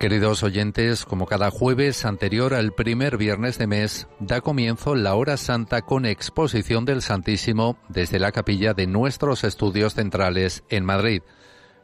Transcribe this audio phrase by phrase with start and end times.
[0.00, 5.36] Queridos oyentes, como cada jueves anterior al primer viernes de mes, da comienzo la hora
[5.36, 11.20] santa con exposición del Santísimo desde la capilla de nuestros estudios centrales en Madrid.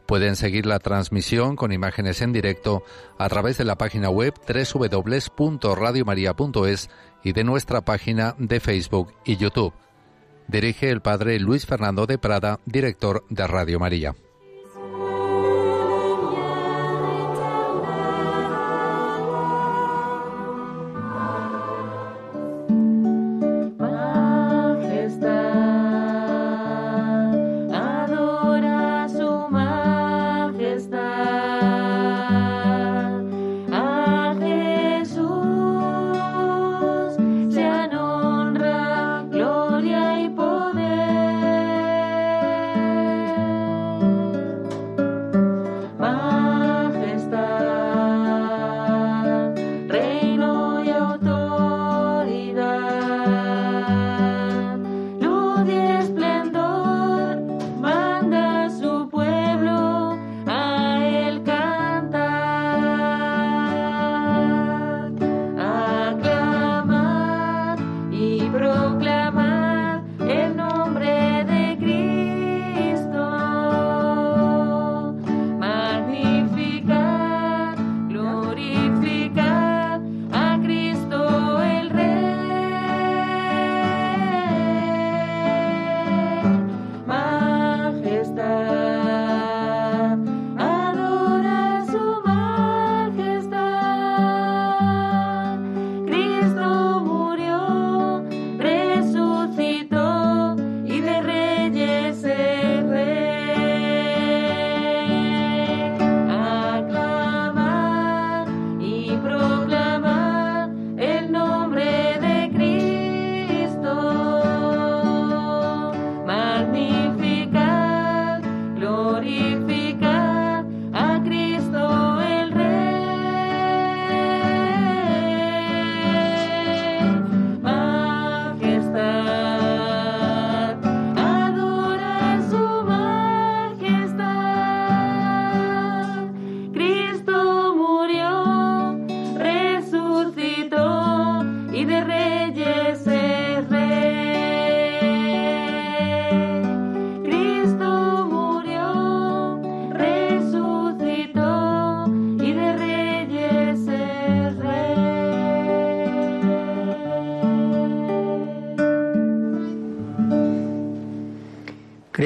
[0.06, 2.84] Pueden seguir la transmisión con imágenes en directo
[3.18, 6.88] a través de la página web www.radiomaria.es
[7.22, 9.74] y de nuestra página de Facebook y YouTube.
[10.48, 14.14] Dirige el padre Luis Fernando de Prada, director de Radio María.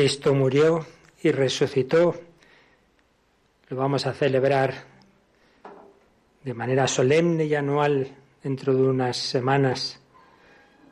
[0.00, 0.86] Cristo murió
[1.22, 2.14] y resucitó.
[3.68, 4.72] Lo vamos a celebrar
[6.42, 8.08] de manera solemne y anual
[8.42, 10.00] dentro de unas semanas.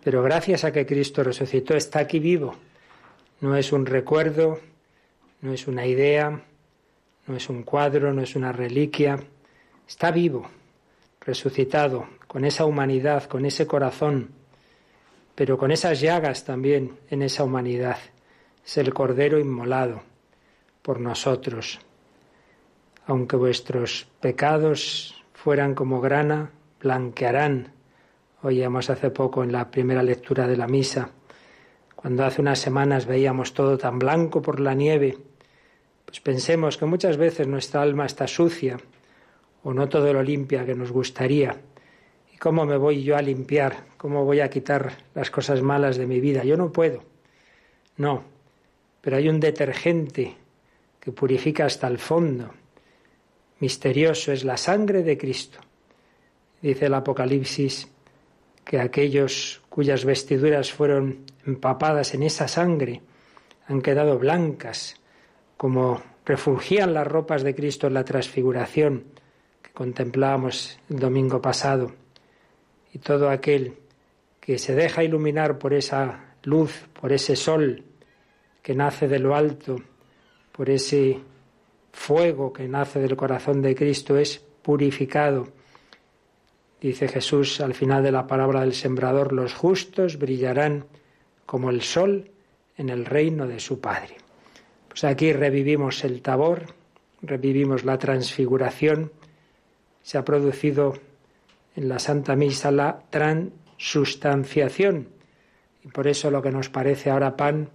[0.04, 2.54] Pero gracias a que Cristo resucitó, está aquí vivo.
[3.40, 4.60] No es un recuerdo,
[5.40, 6.42] no es una idea,
[7.26, 9.18] no es un cuadro, no es una reliquia.
[9.88, 10.50] Está vivo,
[11.22, 14.32] resucitado, con esa humanidad, con ese corazón,
[15.34, 17.96] pero con esas llagas también en esa humanidad
[18.68, 20.02] es el Cordero inmolado
[20.82, 21.78] por nosotros.
[23.06, 27.72] Aunque vuestros pecados fueran como grana, blanquearán.
[28.42, 31.12] Oíamos hace poco en la primera lectura de la misa,
[31.96, 35.16] cuando hace unas semanas veíamos todo tan blanco por la nieve,
[36.04, 38.76] pues pensemos que muchas veces nuestra alma está sucia
[39.62, 41.56] o no todo lo limpia que nos gustaría.
[42.34, 43.86] ¿Y cómo me voy yo a limpiar?
[43.96, 46.44] ¿Cómo voy a quitar las cosas malas de mi vida?
[46.44, 47.02] Yo no puedo.
[47.96, 48.37] No,
[49.08, 50.36] pero hay un detergente
[51.00, 52.52] que purifica hasta el fondo.
[53.58, 55.60] Misterioso es la sangre de Cristo.
[56.60, 57.88] Dice el Apocalipsis
[58.66, 63.00] que aquellos cuyas vestiduras fueron empapadas en esa sangre
[63.66, 64.96] han quedado blancas,
[65.56, 69.04] como refugían las ropas de Cristo en la transfiguración
[69.62, 71.94] que contemplábamos el domingo pasado.
[72.92, 73.78] Y todo aquel
[74.38, 77.84] que se deja iluminar por esa luz, por ese sol,
[78.68, 79.76] que nace de lo alto,
[80.52, 81.18] por ese
[81.90, 85.48] fuego que nace del corazón de Cristo, es purificado.
[86.78, 90.84] Dice Jesús al final de la palabra del sembrador, los justos brillarán
[91.46, 92.30] como el sol
[92.76, 94.18] en el reino de su Padre.
[94.88, 96.74] Pues aquí revivimos el tabor,
[97.22, 99.12] revivimos la transfiguración,
[100.02, 100.92] se ha producido
[101.74, 105.08] en la Santa Misa la transustanciación.
[105.82, 107.70] Y por eso lo que nos parece ahora pan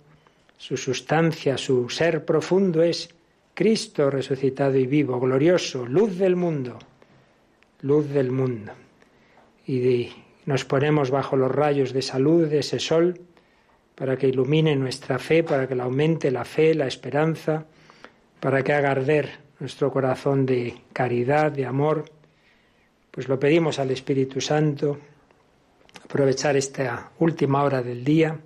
[0.63, 3.10] su sustancia, su ser profundo es
[3.54, 6.80] Cristo resucitado y vivo, glorioso, luz del mundo,
[7.81, 8.71] luz del mundo.
[9.68, 10.10] Y
[10.45, 13.19] nos ponemos bajo los rayos de salud de ese sol
[13.94, 17.65] para que ilumine nuestra fe, para que la aumente la fe, la esperanza,
[18.39, 22.06] para que haga arder nuestro corazón de caridad, de amor.
[23.12, 24.98] Pues lo pedimos al Espíritu Santo,
[26.06, 28.39] aprovechar esta última hora del día,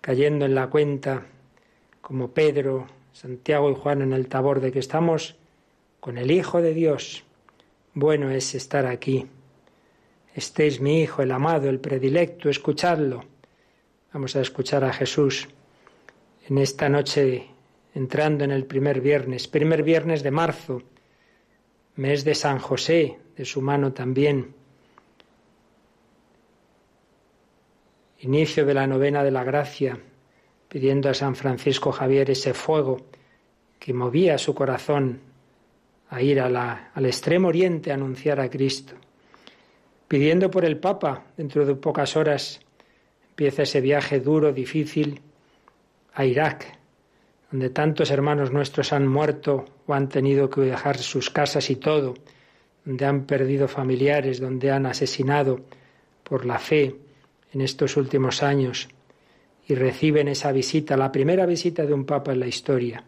[0.00, 1.26] cayendo en la cuenta,
[2.00, 5.36] como Pedro, Santiago y Juan en el tabor, de que estamos
[6.00, 7.24] con el Hijo de Dios.
[7.94, 9.26] Bueno es estar aquí.
[10.34, 13.24] Este es mi Hijo, el amado, el predilecto, escuchadlo.
[14.12, 15.48] Vamos a escuchar a Jesús
[16.48, 17.46] en esta noche
[17.94, 20.82] entrando en el primer viernes, primer viernes de marzo,
[21.96, 24.54] mes de San José, de su mano también.
[28.22, 29.98] Inicio de la novena de la gracia,
[30.68, 32.98] pidiendo a San Francisco Javier ese fuego
[33.78, 35.20] que movía su corazón
[36.10, 38.94] a ir al extremo oriente a anunciar a Cristo.
[40.06, 42.60] Pidiendo por el Papa, dentro de pocas horas
[43.30, 45.22] empieza ese viaje duro, difícil,
[46.12, 46.78] a Irak,
[47.50, 52.14] donde tantos hermanos nuestros han muerto o han tenido que dejar sus casas y todo,
[52.84, 55.60] donde han perdido familiares, donde han asesinado
[56.22, 56.96] por la fe
[57.52, 58.88] en estos últimos años
[59.66, 63.04] y reciben esa visita, la primera visita de un papa en la historia.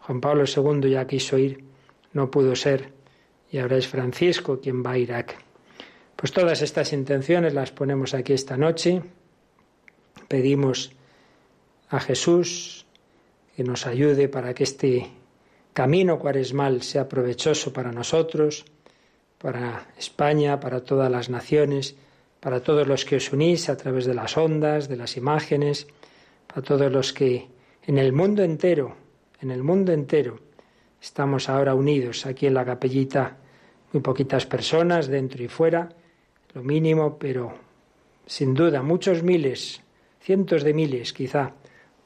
[0.00, 1.64] Juan Pablo II ya quiso ir,
[2.12, 2.92] no pudo ser,
[3.50, 5.36] y ahora es Francisco quien va a Irak.
[6.16, 9.02] Pues todas estas intenciones las ponemos aquí esta noche.
[10.26, 10.90] Pedimos
[11.90, 12.86] a Jesús
[13.54, 15.10] que nos ayude para que este
[15.72, 18.64] camino cuaresmal sea provechoso para nosotros,
[19.38, 21.94] para España, para todas las naciones,
[22.40, 25.86] para todos los que os unís a través de las ondas, de las imágenes,
[26.46, 27.48] para todos los que
[27.86, 28.96] en el mundo entero,
[29.40, 30.38] en el mundo entero,
[31.00, 33.36] estamos ahora unidos aquí en la capellita,
[33.92, 35.88] muy poquitas personas dentro y fuera,
[36.54, 37.54] lo mínimo, pero
[38.26, 39.80] sin duda muchos miles,
[40.20, 41.54] cientos de miles quizá,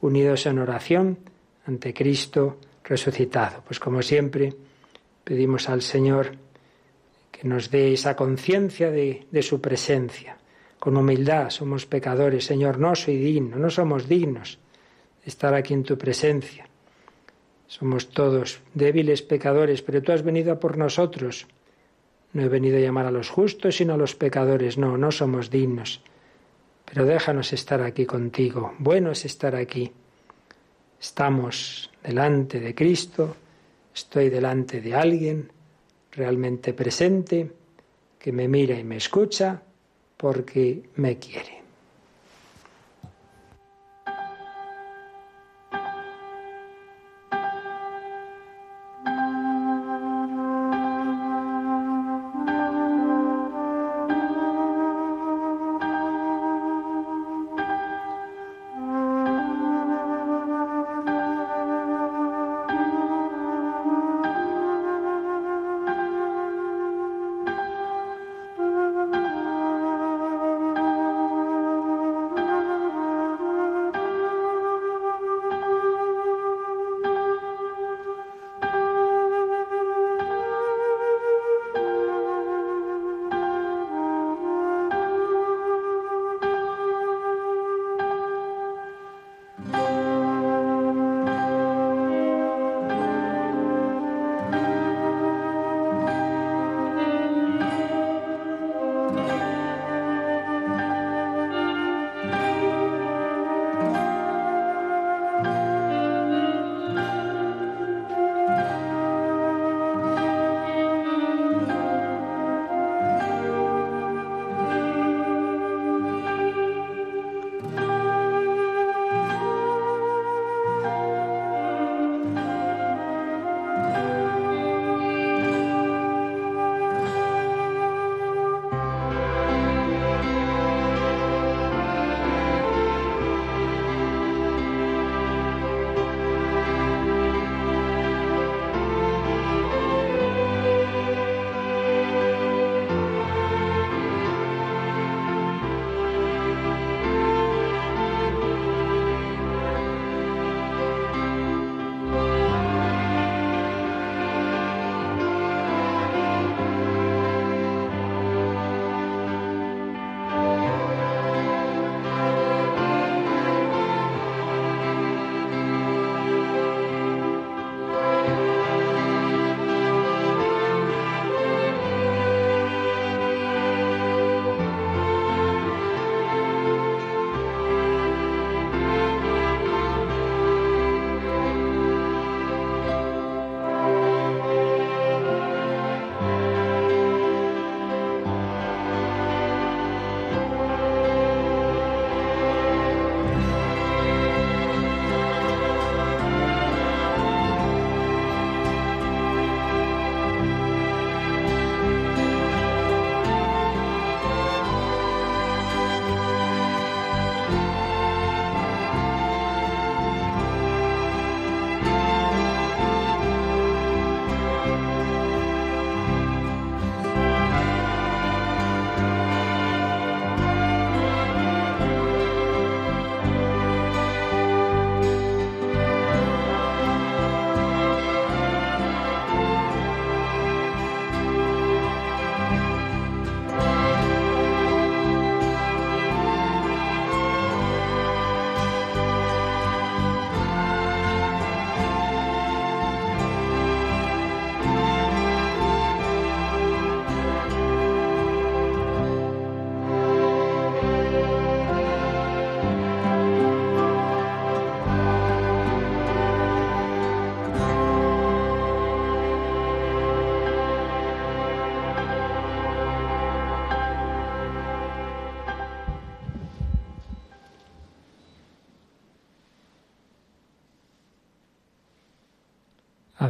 [0.01, 1.17] unidos en oración
[1.65, 3.63] ante Cristo resucitado.
[3.65, 4.53] Pues como siempre,
[5.23, 6.31] pedimos al Señor
[7.43, 10.37] nos dé esa conciencia de, de su presencia.
[10.79, 12.45] Con humildad somos pecadores.
[12.45, 14.59] Señor, no soy digno, no somos dignos
[15.23, 16.67] de estar aquí en tu presencia.
[17.67, 21.47] Somos todos débiles pecadores, pero tú has venido a por nosotros.
[22.33, 24.77] No he venido a llamar a los justos, sino a los pecadores.
[24.77, 26.01] No, no somos dignos.
[26.85, 28.73] Pero déjanos estar aquí contigo.
[28.77, 29.91] Bueno es estar aquí.
[30.99, 33.35] Estamos delante de Cristo,
[33.93, 35.51] estoy delante de alguien,
[36.15, 37.51] realmente presente,
[38.19, 39.61] que me mira y me escucha
[40.17, 41.62] porque me quiere.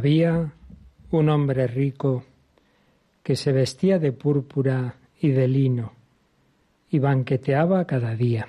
[0.04, 0.52] Había
[1.12, 2.24] un hombre rico
[3.22, 5.94] que se vestía de púrpura y de lino
[6.90, 8.46] y banqueteaba cada día.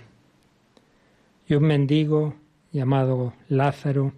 [1.47, 2.35] Y un mendigo
[2.73, 4.11] llamado Lázaro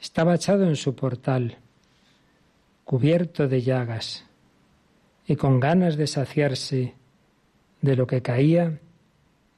[0.00, 1.58] estaba echado en su portal,
[2.86, 4.24] cubierto de llagas
[5.26, 6.94] y con ganas de saciarse
[7.82, 8.80] de lo que caía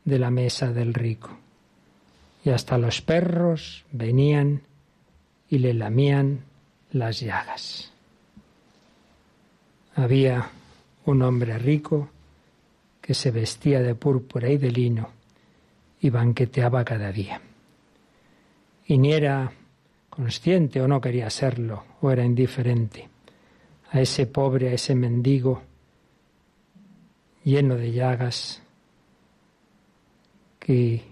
[0.05, 1.31] de la mesa del rico.
[2.45, 4.63] Y hasta los perros venían
[5.49, 6.48] y le lamían
[6.93, 7.93] las llagas.
[9.95, 10.49] Había
[11.07, 12.09] un hombre rico
[13.01, 15.09] que se vestía de púrpura y de lino
[16.01, 17.41] y banqueteaba cada día.
[18.87, 19.53] Y ni era
[20.09, 23.09] consciente o no quería serlo, o era indiferente
[23.91, 25.63] a ese pobre, a ese mendigo
[27.45, 28.63] lleno de llagas,
[30.59, 31.03] que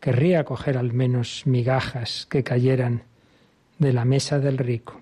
[0.00, 3.02] querría coger al menos migajas que cayeran
[3.78, 5.00] de la mesa del rico,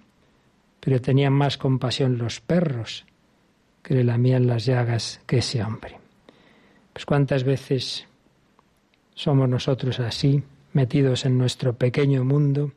[0.80, 3.04] pero tenían más compasión los perros
[3.82, 5.98] que le lamían las llagas que ese hombre.
[6.92, 8.06] Pues cuántas veces
[9.14, 10.42] somos nosotros así,
[10.72, 12.72] metidos en nuestro pequeño mundo,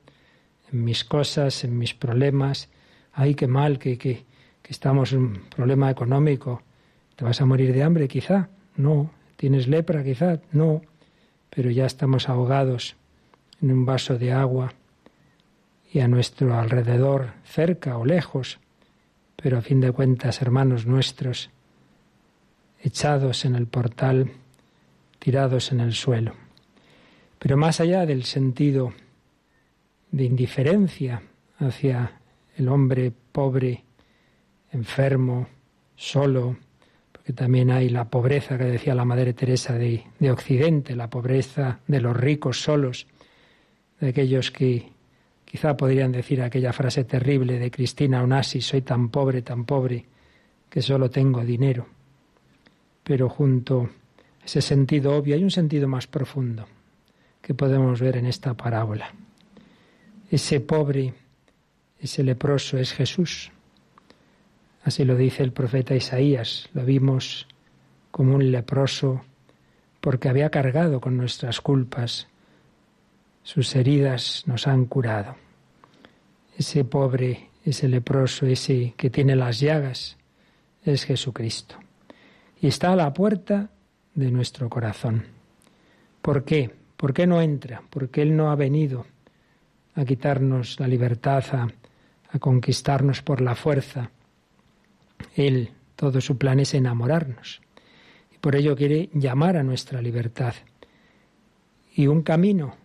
[0.72, 2.70] en mis cosas, en mis problemas,
[3.13, 4.24] ay, qué mal, que, que,
[4.62, 6.62] que estamos en un problema económico,
[7.15, 8.50] ¿te vas a morir de hambre quizá?
[8.75, 10.39] No, ¿tienes lepra quizá?
[10.51, 10.82] No,
[11.50, 12.96] pero ya estamos ahogados
[13.62, 14.74] en un vaso de agua
[15.91, 18.60] y a nuestro alrededor, cerca o lejos,
[19.36, 21.50] pero a fin de cuentas, hermanos nuestros,
[22.81, 24.31] echados en el portal,
[25.17, 26.34] tirados en el suelo.
[27.39, 28.93] Pero más allá del sentido
[30.12, 31.22] de indiferencia
[31.58, 32.19] hacia
[32.58, 33.84] el hombre pobre,
[34.72, 35.48] enfermo,
[35.96, 36.58] solo,
[37.12, 41.79] porque también hay la pobreza que decía la Madre Teresa de, de Occidente, la pobreza
[41.88, 43.08] de los ricos solos,
[44.00, 44.91] de aquellos que
[45.50, 50.06] quizá podrían decir aquella frase terrible de Cristina Onassis, soy tan pobre, tan pobre,
[50.70, 51.88] que solo tengo dinero.
[53.03, 53.89] Pero junto
[54.41, 56.68] a ese sentido obvio hay un sentido más profundo
[57.41, 59.12] que podemos ver en esta parábola.
[60.29, 61.15] Ese pobre,
[62.00, 63.51] ese leproso es Jesús.
[64.84, 66.70] Así lo dice el profeta Isaías.
[66.74, 67.48] Lo vimos
[68.12, 69.24] como un leproso
[70.00, 72.27] porque había cargado con nuestras culpas.
[73.51, 75.36] Sus heridas nos han curado.
[76.56, 80.18] Ese pobre, ese leproso, ese que tiene las llagas,
[80.84, 81.75] es Jesucristo.
[82.62, 83.72] Y está a la puerta
[84.13, 85.25] de nuestro corazón.
[86.22, 86.70] ¿Por qué?
[86.96, 87.82] ¿Por qué no entra?
[87.89, 89.08] Porque Él no ha venido
[89.96, 91.44] a quitarnos la libertad,
[92.32, 94.12] a, conquistarnos por la fuerza.
[95.36, 97.62] Él, todo su plan es enamorarnos.
[98.32, 100.53] Y por ello quiere llamar a nuestra libertad.
[101.96, 102.75] Y un camino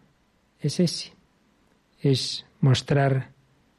[0.67, 1.13] es ese,
[2.01, 3.31] es mostrar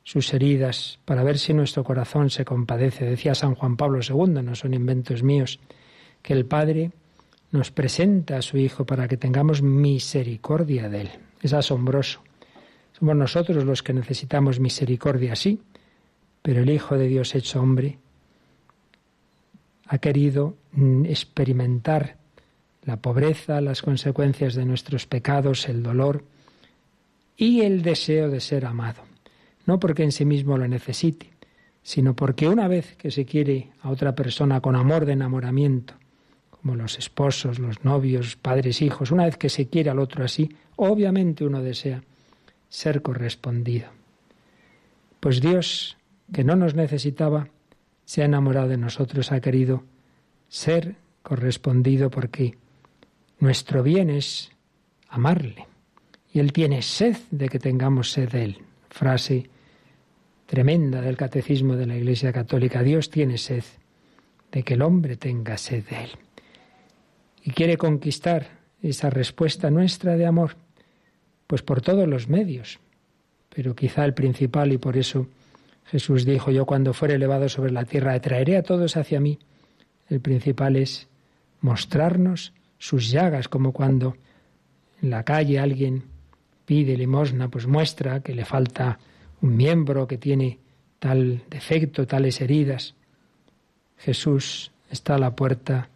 [0.04, 3.06] sus heridas para ver si nuestro corazón se compadece.
[3.06, 5.60] Decía San Juan Pablo II, no son inventos míos,
[6.22, 6.92] que el Padre
[7.52, 11.10] nos presenta a su Hijo para que tengamos misericordia de Él.
[11.42, 12.22] Es asombroso.
[12.98, 15.60] Somos nosotros los que necesitamos misericordia, sí,
[16.42, 17.98] pero el Hijo de Dios hecho hombre
[19.88, 22.18] ha querido mm, experimentar
[22.84, 26.24] la pobreza, las consecuencias de nuestros pecados, el dolor
[27.38, 29.04] y el deseo de ser amado.
[29.66, 31.32] No porque en sí mismo lo necesite,
[31.84, 35.96] sino porque una vez que se quiere a otra persona con amor de enamoramiento,
[36.50, 40.50] como los esposos, los novios, padres, hijos, una vez que se quiere al otro así,
[40.78, 42.04] obviamente uno desea
[42.70, 43.88] ser correspondido.
[45.20, 45.98] Pues Dios,
[46.34, 47.50] que no nos necesitaba,
[48.06, 49.84] se ha enamorado de nosotros, ha querido
[50.48, 52.58] ser correspondido porque
[53.40, 54.52] nuestro bien es
[55.10, 55.68] amarle.
[56.36, 58.58] Y Él tiene sed de que tengamos sed de Él.
[58.90, 59.50] Frase
[60.46, 62.84] tremenda del catecismo de la Iglesia Católica.
[62.84, 63.64] Dios tiene sed
[64.52, 66.10] de que el hombre tenga sed de Él.
[67.42, 68.50] Y quiere conquistar
[68.82, 70.58] esa respuesta nuestra de amor
[71.48, 72.82] pues por todos los medios.
[73.48, 75.28] Pero quizá el principal, y por eso
[75.86, 79.40] Jesús dijo, yo cuando fuere elevado sobre la tierra, traeré a todos hacia mí.
[80.10, 81.08] El principal es
[81.62, 84.18] mostrarnos sus llagas, como cuando
[85.02, 86.14] en la calle alguien
[86.66, 89.00] pide limosna, pues muestra que le falta
[89.42, 90.60] un miembro, que tiene
[91.00, 92.96] tal defecto, tales heridas.
[93.98, 95.90] Jesús está a la puerta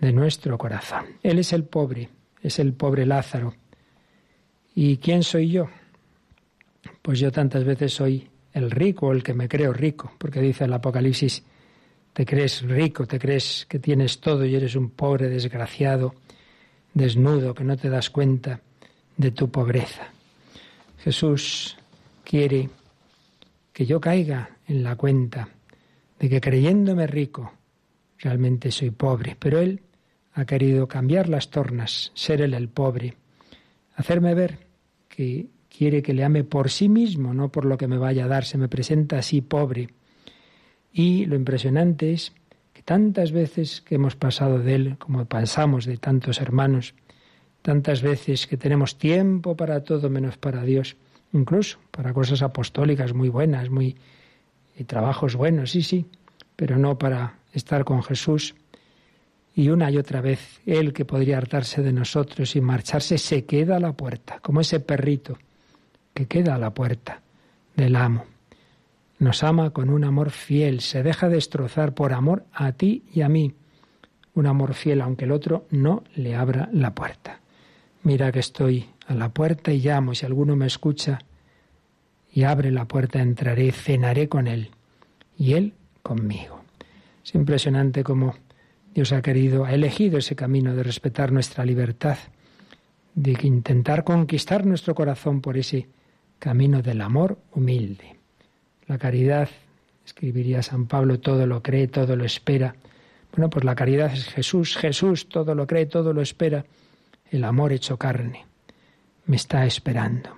[0.00, 1.06] de nuestro corazón.
[1.22, 2.08] Él es el pobre,
[2.42, 3.54] es el pobre Lázaro,
[4.80, 5.68] ¿Y quién soy yo?
[7.02, 10.72] Pues yo tantas veces soy el rico, el que me creo rico, porque dice el
[10.72, 11.42] Apocalipsis,
[12.12, 16.14] te crees rico, te crees que tienes todo y eres un pobre desgraciado,
[16.94, 18.60] desnudo, que no te das cuenta
[19.18, 20.08] de tu pobreza.
[20.98, 21.76] Jesús
[22.24, 22.70] quiere
[23.72, 25.48] que yo caiga en la cuenta
[26.18, 27.52] de que creyéndome rico,
[28.18, 29.82] realmente soy pobre, pero Él
[30.32, 33.14] ha querido cambiar las tornas, ser Él el pobre,
[33.94, 34.58] hacerme ver
[35.08, 38.28] que quiere que le ame por sí mismo, no por lo que me vaya a
[38.28, 39.88] dar, se me presenta así pobre.
[40.92, 42.32] Y lo impresionante es
[42.72, 46.94] que tantas veces que hemos pasado de Él, como pasamos de tantos hermanos,
[47.62, 50.96] tantas veces que tenemos tiempo para todo menos para Dios,
[51.32, 53.96] incluso para cosas apostólicas muy buenas, muy
[54.76, 56.06] y trabajos buenos, sí, sí,
[56.54, 58.54] pero no para estar con Jesús.
[59.54, 63.76] Y una y otra vez, Él que podría hartarse de nosotros y marcharse, se queda
[63.76, 65.36] a la puerta, como ese perrito
[66.14, 67.22] que queda a la puerta
[67.74, 68.24] del amo.
[69.18, 73.28] Nos ama con un amor fiel, se deja destrozar por amor a ti y a
[73.28, 73.52] mí.
[74.34, 77.40] Un amor fiel, aunque el otro no le abra la puerta.
[78.02, 81.18] Mira que estoy a la puerta y llamo, si alguno me escucha
[82.32, 84.70] y abre la puerta, entraré, cenaré con él
[85.36, 86.62] y él conmigo.
[87.24, 88.34] Es impresionante cómo
[88.94, 92.18] Dios ha querido, ha elegido ese camino de respetar nuestra libertad,
[93.14, 95.88] de intentar conquistar nuestro corazón por ese
[96.38, 98.16] camino del amor humilde.
[98.86, 99.48] La caridad,
[100.06, 102.74] escribiría San Pablo, todo lo cree, todo lo espera.
[103.32, 106.64] Bueno, pues la caridad es Jesús, Jesús todo lo cree, todo lo espera.
[107.30, 108.46] El amor hecho carne
[109.26, 110.36] me está esperando.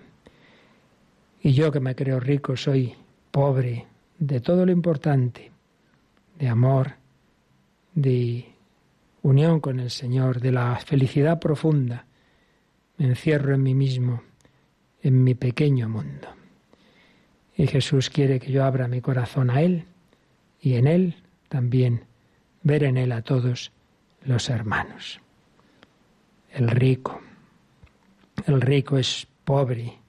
[1.43, 2.95] Y yo que me creo rico soy
[3.31, 3.87] pobre
[4.19, 5.51] de todo lo importante,
[6.39, 6.95] de amor,
[7.95, 8.53] de
[9.23, 12.05] unión con el Señor, de la felicidad profunda.
[12.99, 14.23] Me encierro en mí mismo,
[15.03, 16.29] en mi pequeño mundo.
[17.57, 19.85] Y Jesús quiere que yo abra mi corazón a Él
[20.61, 21.17] y en Él
[21.49, 22.05] también
[22.63, 23.73] ver en Él a todos
[24.23, 25.21] los hermanos.
[26.53, 27.21] El rico.
[28.47, 30.01] El rico es pobre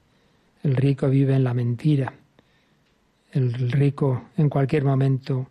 [0.63, 2.13] el rico vive en la mentira.
[3.31, 5.49] El rico en cualquier momento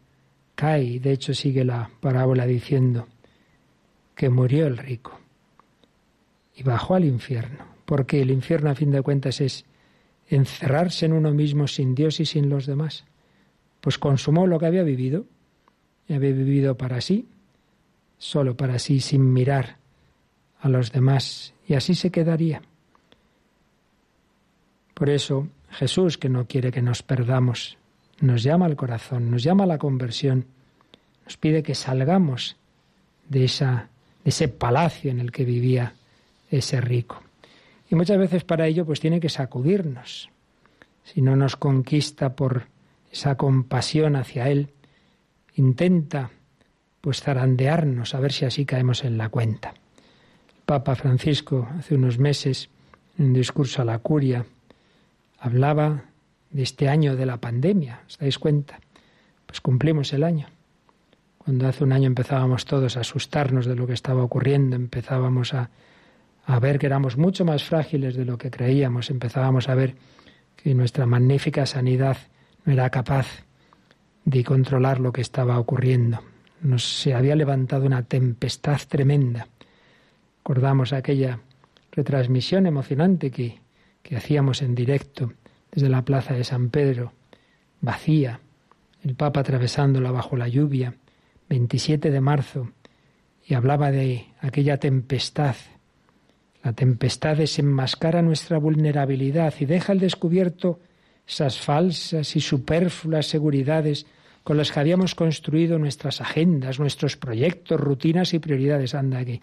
[0.54, 3.08] cae de hecho sigue la parábola diciendo
[4.14, 5.18] que murió el rico
[6.54, 7.64] y bajó al infierno.
[7.84, 9.64] Porque el infierno a fin de cuentas es
[10.28, 13.04] encerrarse en uno mismo sin Dios y sin los demás.
[13.80, 15.24] Pues consumó lo que había vivido
[16.06, 17.26] y había vivido para sí,
[18.18, 19.79] solo para sí, sin mirar
[20.60, 22.62] a los demás, y así se quedaría.
[24.94, 27.78] Por eso Jesús, que no quiere que nos perdamos,
[28.20, 30.46] nos llama al corazón, nos llama a la conversión,
[31.24, 32.56] nos pide que salgamos
[33.28, 33.88] de, esa,
[34.24, 35.94] de ese palacio en el que vivía
[36.50, 37.22] ese rico.
[37.88, 40.28] Y muchas veces para ello pues tiene que sacudirnos.
[41.04, 42.66] Si no nos conquista por
[43.10, 44.68] esa compasión hacia Él,
[45.54, 46.30] intenta
[47.00, 49.74] pues zarandearnos a ver si así caemos en la cuenta.
[50.70, 52.70] Papa Francisco hace unos meses,
[53.18, 54.46] en un discurso a la curia,
[55.40, 56.04] hablaba
[56.48, 58.78] de este año de la pandemia, ¿os dais cuenta?
[59.46, 60.46] Pues cumplimos el año.
[61.38, 65.70] Cuando hace un año empezábamos todos a asustarnos de lo que estaba ocurriendo, empezábamos a,
[66.46, 69.96] a ver que éramos mucho más frágiles de lo que creíamos, empezábamos a ver
[70.54, 72.16] que nuestra magnífica sanidad
[72.64, 73.26] no era capaz
[74.24, 76.20] de controlar lo que estaba ocurriendo.
[76.62, 79.48] Nos se había levantado una tempestad tremenda.
[80.50, 81.38] Recordamos aquella
[81.92, 83.60] retransmisión emocionante que
[84.02, 85.32] que hacíamos en directo
[85.70, 87.12] desde la plaza de San Pedro,
[87.80, 88.40] vacía,
[89.04, 90.94] el Papa atravesándola bajo la lluvia,
[91.48, 92.72] 27 de marzo,
[93.46, 95.54] y hablaba de aquella tempestad.
[96.62, 100.80] La tempestad desenmascara nuestra vulnerabilidad y deja al descubierto
[101.26, 104.06] esas falsas y superfluas seguridades
[104.42, 108.94] con las que habíamos construido nuestras agendas, nuestros proyectos, rutinas y prioridades.
[108.94, 109.40] Anda aquí.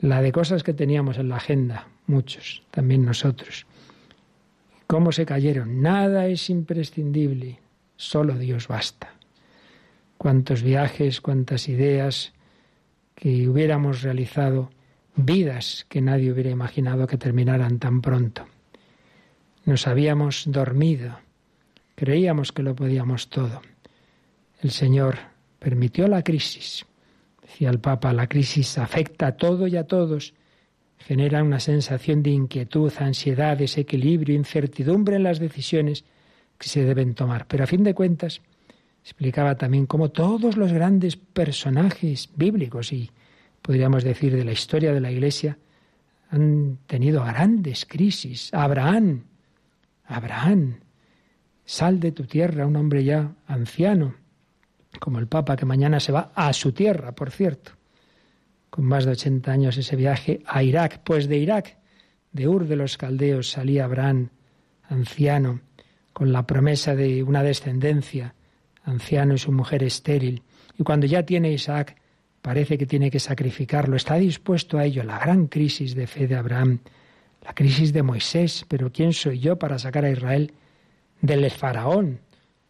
[0.00, 3.66] La de cosas que teníamos en la agenda, muchos, también nosotros.
[4.86, 5.80] ¿Cómo se cayeron?
[5.80, 7.58] Nada es imprescindible,
[7.96, 9.14] solo Dios basta.
[10.18, 12.32] Cuántos viajes, cuántas ideas
[13.14, 14.70] que hubiéramos realizado,
[15.16, 18.46] vidas que nadie hubiera imaginado que terminaran tan pronto.
[19.64, 21.18] Nos habíamos dormido,
[21.94, 23.62] creíamos que lo podíamos todo.
[24.60, 25.16] El Señor
[25.58, 26.86] permitió la crisis.
[27.46, 30.34] Decía el Papa, la crisis afecta a todo y a todos
[30.98, 36.04] genera una sensación de inquietud, ansiedad, desequilibrio, incertidumbre en las decisiones
[36.58, 37.46] que se deben tomar.
[37.46, 38.42] Pero a fin de cuentas,
[39.04, 43.12] explicaba también cómo todos los grandes personajes bíblicos y
[43.62, 45.56] podríamos decir de la historia de la Iglesia
[46.30, 48.52] han tenido grandes crisis.
[48.52, 49.22] Abraham,
[50.06, 50.80] Abraham,
[51.64, 54.16] sal de tu tierra, un hombre ya anciano,
[54.98, 57.72] como el Papa que mañana se va a su tierra, por cierto
[58.76, 61.00] con más de 80 años ese viaje a Irak.
[61.02, 61.78] Pues de Irak,
[62.32, 64.28] de Ur de los Caldeos, salía Abraham,
[64.88, 65.60] anciano,
[66.12, 68.34] con la promesa de una descendencia,
[68.84, 70.42] anciano y su mujer estéril.
[70.78, 71.96] Y cuando ya tiene Isaac,
[72.42, 75.02] parece que tiene que sacrificarlo, está dispuesto a ello.
[75.04, 76.80] La gran crisis de fe de Abraham,
[77.46, 80.52] la crisis de Moisés, pero ¿quién soy yo para sacar a Israel
[81.22, 82.20] del faraón,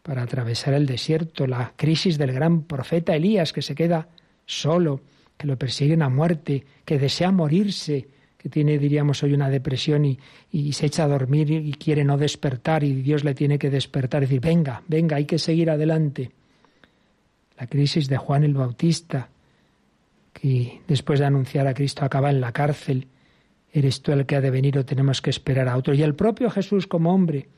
[0.07, 1.49] para atravesar el desierto?
[1.49, 4.09] La crisis del gran profeta Elías, que se queda
[4.47, 5.01] solo,
[5.37, 8.07] que lo persiguen a muerte, que desea morirse,
[8.39, 10.17] que tiene, diríamos hoy, una depresión y,
[10.53, 14.21] y, se echa a dormir y quiere no despertar y Dios le tiene que despertar
[14.21, 16.31] decir, venga, venga, hay que seguir adelante.
[17.59, 19.29] La crisis de Juan el Bautista,
[20.33, 23.09] que después de anunciar a Cristo acaba en la cárcel,
[23.73, 25.95] eres tú el que ha de venir o tenemos que esperar a otro.
[25.95, 27.49] Y el propio Jesús como hombre,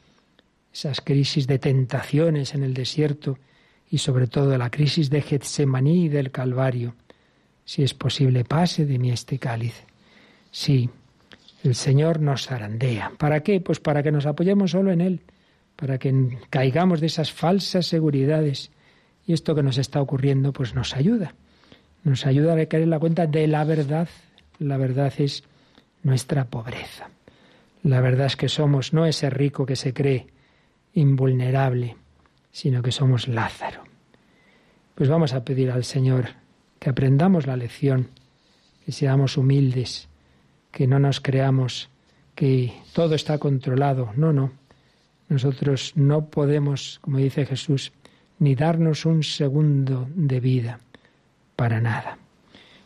[0.73, 3.39] esas crisis de tentaciones en el desierto
[3.91, 6.95] y sobre todo la crisis de Getsemaní y del Calvario.
[7.65, 9.75] Si es posible, pase de mí este cáliz.
[10.51, 10.91] Sí,
[11.65, 13.13] el Señor nos zarandea.
[13.19, 13.61] ¿Para qué?
[13.61, 15.21] Pues para que nos apoyemos solo en Él,
[15.77, 18.71] para que caigamos de esas falsas seguridades.
[19.27, 21.35] Y esto que nos está ocurriendo, pues nos ayuda.
[22.05, 24.09] Nos ayuda a caer la cuenta de la verdad.
[24.59, 25.45] La verdad es
[26.03, 27.11] nuestra pobreza.
[27.83, 30.27] La verdad es que somos no ese rico que se cree
[30.95, 31.97] invulnerable,
[32.51, 33.85] sino que somos Lázaro.
[34.95, 36.31] Pues vamos a pedir al Señor
[36.79, 38.09] que aprendamos la lección,
[38.85, 40.09] que seamos humildes,
[40.73, 41.89] que no nos creamos
[42.35, 44.13] que todo está controlado.
[44.17, 44.53] No, no.
[45.29, 47.93] Nosotros no podemos, como dice Jesús,
[48.39, 50.81] ni darnos un segundo de vida
[51.57, 52.19] para nada.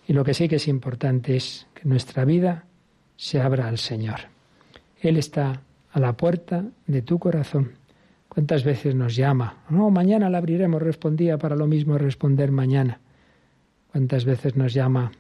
[0.09, 2.65] Y lo que sí que es importante es que nuestra vida
[3.17, 4.21] se abra al Señor.
[5.01, 5.61] Él está
[5.93, 7.73] a la puerta de tu corazón.
[8.33, 9.59] ¿Cuántas veces nos llama?
[9.69, 12.99] No, mañana la abriremos, respondía para lo mismo responder mañana.
[13.91, 15.13] ¿Cuántas veces nos llama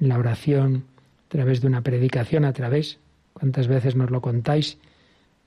[0.00, 0.84] en la oración,
[1.26, 3.00] a través de una predicación, a través,
[3.32, 4.78] cuántas veces nos lo contáis,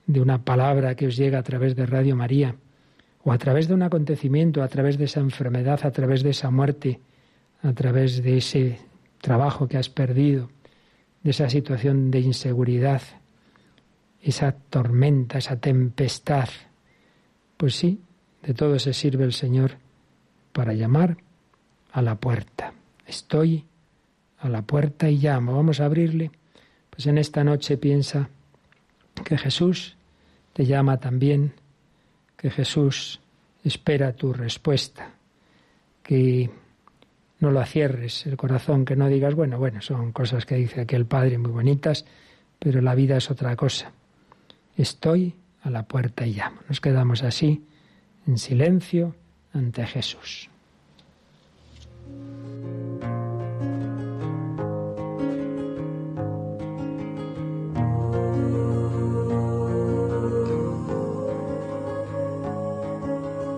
[0.06, 2.54] de una palabra que os llega a través de Radio María,
[3.24, 6.50] o a través de un acontecimiento, a través de esa enfermedad, a través de esa
[6.50, 7.00] muerte,
[7.62, 8.78] a través de ese
[9.22, 10.50] trabajo que has perdido,
[11.22, 13.00] de esa situación de inseguridad,
[14.20, 16.50] esa tormenta, esa tempestad.
[17.56, 18.00] Pues sí,
[18.42, 19.78] de todo se sirve el Señor
[20.52, 21.16] para llamar
[21.92, 22.72] a la puerta.
[23.06, 23.64] Estoy
[24.38, 25.56] a la puerta y llamo.
[25.56, 26.30] Vamos a abrirle.
[26.90, 28.28] Pues en esta noche piensa
[29.24, 29.96] que Jesús
[30.52, 31.54] te llama también,
[32.36, 33.20] que Jesús
[33.64, 35.10] espera tu respuesta,
[36.02, 36.50] que
[37.40, 40.94] no lo cierres el corazón, que no digas, bueno, bueno, son cosas que dice aquí
[40.94, 42.06] el Padre muy bonitas,
[42.58, 43.92] pero la vida es otra cosa.
[44.76, 45.34] Estoy
[45.66, 46.60] a la puerta y llamo.
[46.68, 47.66] Nos quedamos así,
[48.26, 49.14] en silencio,
[49.52, 50.48] ante Jesús.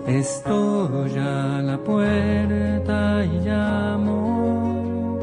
[0.07, 5.19] Estoy a la puerta y llamo,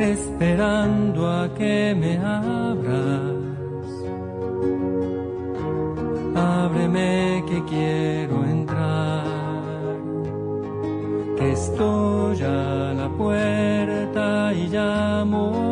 [0.00, 3.29] esperando a que me abras.
[7.48, 9.24] Que quiero entrar,
[11.36, 15.70] que estoy a la puerta y llamo.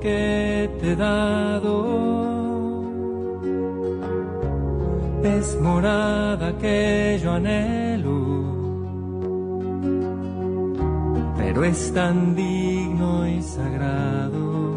[0.00, 1.74] que te he dado
[5.22, 7.79] es morada que yo anhelo,
[11.60, 14.76] pero es tan digno y sagrado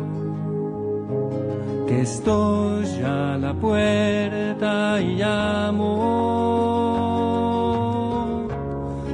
[1.88, 5.88] que estoy a la puerta y llamo.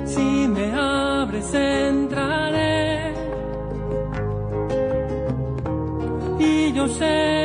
[0.05, 3.13] Si me abres, entraré
[6.73, 7.38] yo cenaré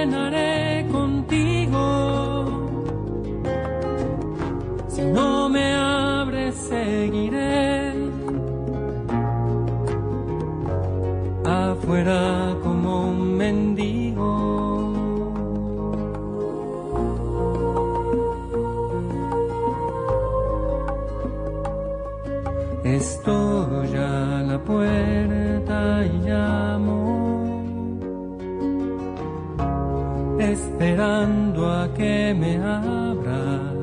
[32.32, 33.74] me abras.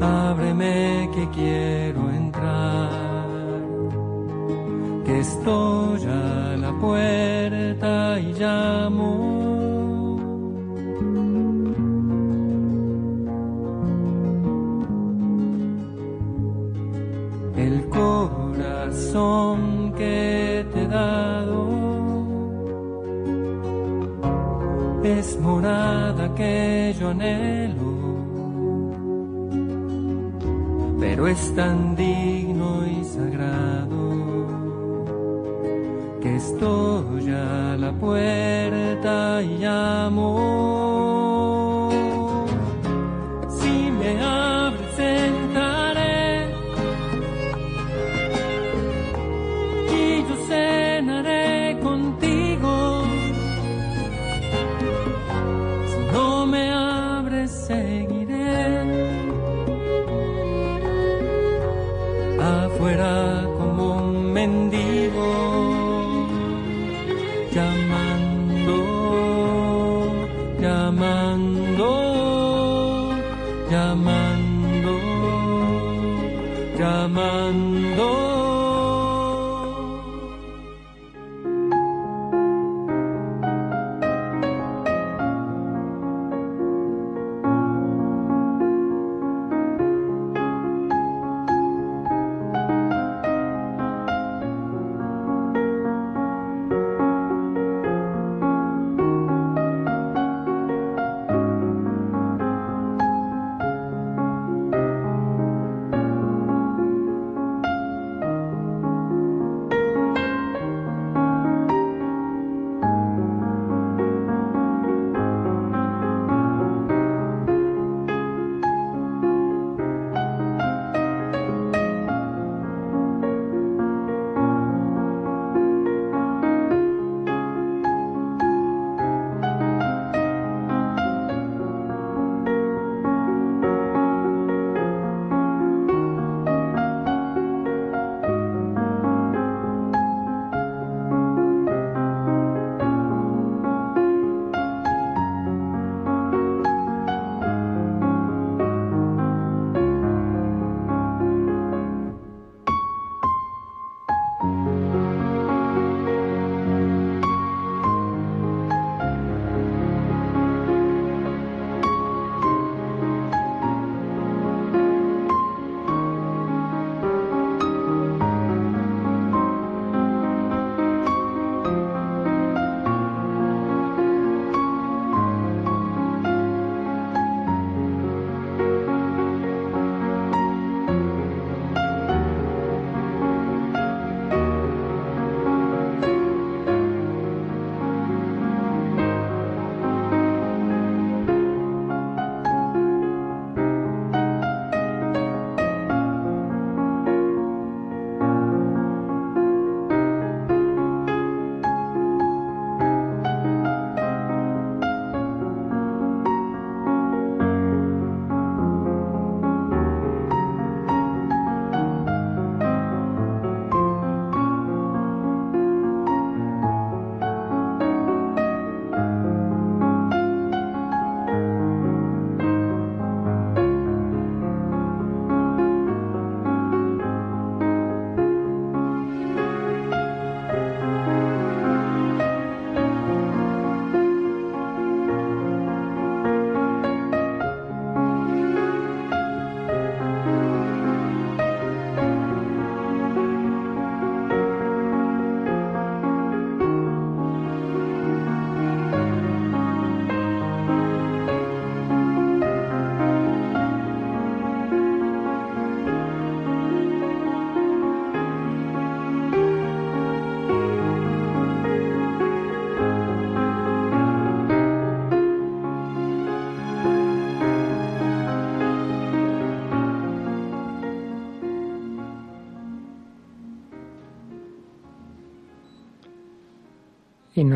[0.00, 3.28] Ábreme que quiero entrar,
[5.04, 9.49] que estoy a la puerta y llamo.
[25.60, 27.92] Morada que yo anhelo,
[30.98, 34.00] pero es tan digno y sagrado
[36.22, 40.89] que estoy a la puerta y llamo.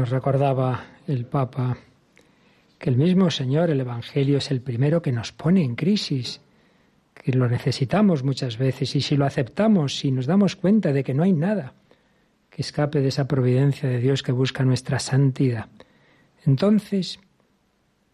[0.05, 1.79] Nos recordaba el Papa
[2.79, 6.43] que el mismo Señor, el Evangelio, es el primero que nos pone en crisis,
[7.15, 11.15] que lo necesitamos muchas veces y si lo aceptamos, si nos damos cuenta de que
[11.15, 11.73] no hay nada
[12.51, 15.69] que escape de esa providencia de Dios que busca nuestra santidad,
[16.45, 17.19] entonces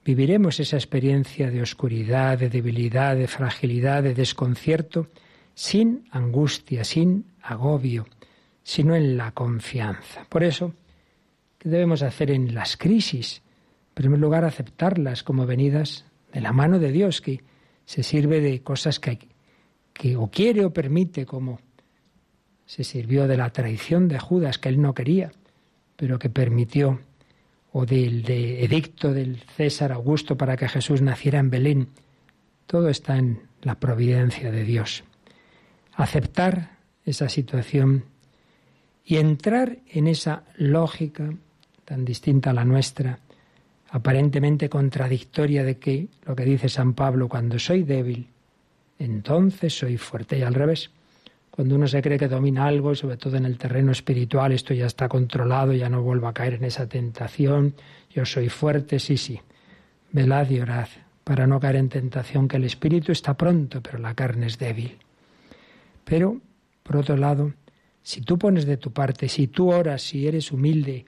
[0.05, 5.09] viviremos esa experiencia de oscuridad, de debilidad, de fragilidad, de desconcierto,
[5.55, 8.07] sin angustia, sin agobio,
[8.63, 10.25] sino en la confianza.
[10.29, 10.73] Por eso,
[11.61, 13.43] ¿Qué debemos hacer en las crisis?
[13.91, 17.43] En primer lugar, aceptarlas como venidas de la mano de Dios, que
[17.85, 19.19] se sirve de cosas que,
[19.93, 21.61] que o quiere o permite, como
[22.65, 25.33] se sirvió de la traición de Judas, que él no quería,
[25.97, 26.99] pero que permitió
[27.73, 31.89] o del de edicto del César Augusto para que Jesús naciera en Belén.
[32.67, 35.05] Todo está en la providencia de Dios.
[35.93, 38.07] Aceptar esa situación
[39.05, 41.35] y entrar en esa lógica
[41.91, 43.19] tan distinta a la nuestra,
[43.91, 48.29] aparentemente contradictoria de que lo que dice San Pablo, cuando soy débil,
[48.97, 50.93] entonces soy fuerte y al revés.
[51.51, 54.87] Cuando uno se cree que domina algo, sobre todo en el terreno espiritual, esto ya
[54.87, 57.75] está controlado, ya no vuelvo a caer en esa tentación,
[58.09, 59.41] yo soy fuerte, sí, sí.
[60.13, 60.87] Velad y orad
[61.25, 64.97] para no caer en tentación, que el espíritu está pronto, pero la carne es débil.
[66.05, 66.41] Pero,
[66.85, 67.53] por otro lado,
[68.01, 71.07] si tú pones de tu parte, si tú oras, si eres humilde,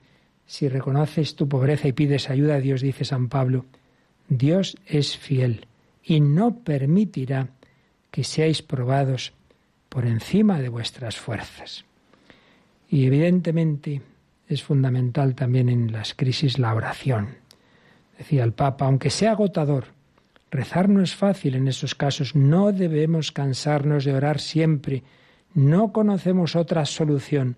[0.53, 3.65] si reconoces tu pobreza y pides ayuda a Dios, dice San Pablo,
[4.29, 5.65] Dios es fiel
[6.03, 7.47] y no permitirá
[8.11, 9.33] que seáis probados
[9.89, 11.85] por encima de vuestras fuerzas.
[12.87, 14.03] Y evidentemente
[14.47, 17.29] es fundamental también en las crisis la oración.
[18.19, 19.85] Decía el Papa, aunque sea agotador,
[20.51, 25.01] rezar no es fácil en esos casos, no debemos cansarnos de orar siempre,
[25.55, 27.57] no conocemos otra solución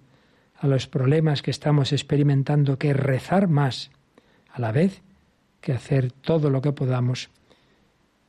[0.57, 3.91] a los problemas que estamos experimentando que rezar más,
[4.51, 5.01] a la vez
[5.61, 7.29] que hacer todo lo que podamos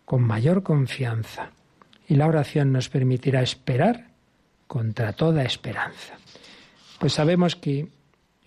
[0.05, 1.51] con mayor confianza
[2.09, 4.09] y la oración nos permitirá esperar
[4.67, 6.15] contra toda esperanza.
[6.99, 7.89] Pues sabemos que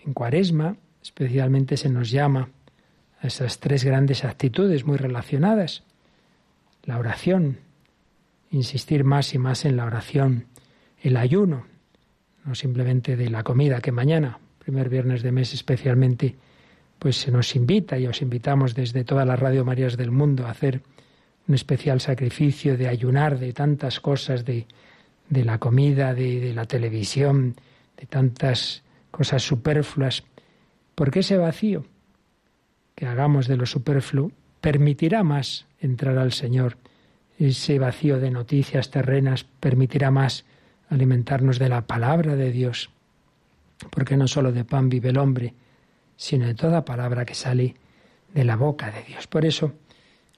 [0.04, 2.50] en Cuaresma especialmente se nos llama
[3.20, 5.82] a esas tres grandes actitudes muy relacionadas.
[6.84, 7.58] La oración,
[8.50, 10.46] insistir más y más en la oración,
[11.02, 11.66] el ayuno,
[12.44, 16.36] no simplemente de la comida, que mañana, primer viernes de mes especialmente,
[16.98, 20.50] pues se nos invita y os invitamos desde todas las Radio Marías del mundo a
[20.50, 20.82] hacer
[21.48, 24.66] un especial sacrificio de ayunar de tantas cosas, de,
[25.28, 27.56] de la comida, de, de la televisión,
[27.96, 30.24] de tantas cosas superfluas,
[30.94, 31.84] porque ese vacío
[32.94, 34.30] que hagamos de lo superfluo
[34.60, 36.76] permitirá más entrar al Señor.
[37.38, 40.44] Ese vacío de noticias terrenas permitirá más
[40.90, 42.90] alimentarnos de la palabra de Dios,
[43.90, 45.54] porque no solo de pan vive el hombre,
[46.16, 47.74] sino de toda palabra que sale
[48.34, 49.26] de la boca de Dios.
[49.26, 49.72] Por eso,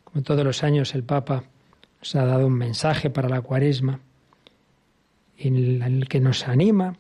[0.05, 1.45] como todos los años el Papa
[1.99, 4.01] nos ha dado un mensaje para la cuaresma
[5.39, 6.97] en el que nos anima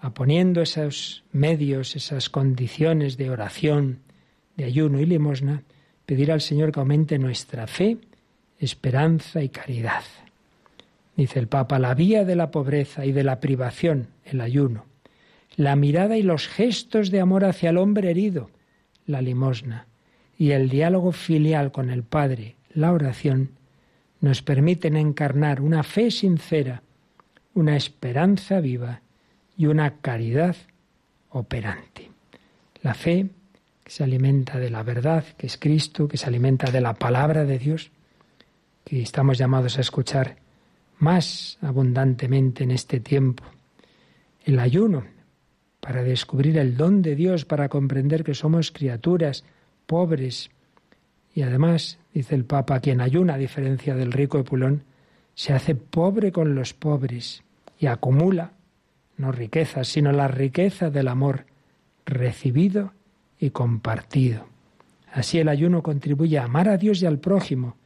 [0.00, 4.00] a poniendo esos medios, esas condiciones de oración,
[4.56, 5.62] de ayuno y limosna,
[6.06, 7.98] pedir al Señor que aumente nuestra fe,
[8.58, 10.04] esperanza y caridad.
[11.16, 14.86] Dice el Papa, la vía de la pobreza y de la privación, el ayuno,
[15.56, 18.50] la mirada y los gestos de amor hacia el hombre herido,
[19.06, 19.86] la limosna,
[20.36, 23.50] y el diálogo filial con el Padre, la oración,
[24.20, 26.82] nos permiten encarnar una fe sincera,
[27.54, 29.02] una esperanza viva
[29.56, 30.56] y una caridad
[31.30, 32.10] operante.
[32.82, 33.28] La fe
[33.84, 37.44] que se alimenta de la verdad, que es Cristo, que se alimenta de la palabra
[37.44, 37.90] de Dios,
[38.84, 40.36] que estamos llamados a escuchar
[40.98, 43.44] más abundantemente en este tiempo.
[44.44, 45.04] El ayuno,
[45.80, 49.44] para descubrir el don de Dios, para comprender que somos criaturas
[49.86, 50.50] pobres.
[51.34, 54.84] Y además, dice el Papa, quien ayuna, a diferencia del rico Epulón,
[55.34, 57.42] se hace pobre con los pobres
[57.78, 58.52] y acumula
[59.16, 61.46] no riquezas, sino la riqueza del amor
[62.04, 62.92] recibido
[63.38, 64.46] y compartido.
[65.12, 67.76] Así el ayuno contribuye a amar a Dios y al prójimo,